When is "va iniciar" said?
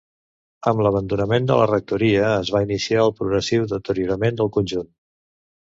2.57-3.07